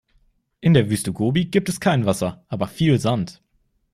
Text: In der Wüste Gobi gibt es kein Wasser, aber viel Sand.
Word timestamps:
In 0.61 0.73
der 0.73 0.89
Wüste 0.89 1.13
Gobi 1.13 1.45
gibt 1.45 1.69
es 1.69 1.79
kein 1.79 2.07
Wasser, 2.07 2.43
aber 2.47 2.67
viel 2.67 2.97
Sand. 2.97 3.43